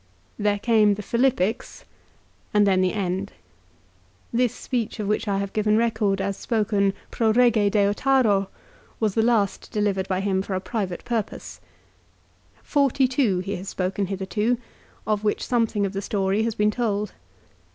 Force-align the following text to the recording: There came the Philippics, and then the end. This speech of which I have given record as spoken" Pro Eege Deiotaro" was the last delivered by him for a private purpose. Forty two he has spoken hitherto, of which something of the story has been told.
There 0.39 0.57
came 0.57 0.95
the 0.95 1.03
Philippics, 1.03 1.85
and 2.55 2.65
then 2.65 2.81
the 2.81 2.93
end. 2.95 3.33
This 4.33 4.55
speech 4.55 4.99
of 4.99 5.07
which 5.07 5.27
I 5.27 5.37
have 5.37 5.53
given 5.53 5.77
record 5.77 6.19
as 6.19 6.37
spoken" 6.37 6.95
Pro 7.11 7.31
Eege 7.33 7.69
Deiotaro" 7.69 8.47
was 8.99 9.13
the 9.13 9.21
last 9.21 9.71
delivered 9.71 10.07
by 10.07 10.19
him 10.21 10.41
for 10.41 10.55
a 10.55 10.59
private 10.59 11.05
purpose. 11.05 11.61
Forty 12.63 13.07
two 13.07 13.41
he 13.41 13.55
has 13.57 13.69
spoken 13.69 14.07
hitherto, 14.07 14.57
of 15.05 15.23
which 15.23 15.45
something 15.45 15.85
of 15.85 15.93
the 15.93 16.01
story 16.01 16.41
has 16.45 16.55
been 16.55 16.71
told. 16.71 17.13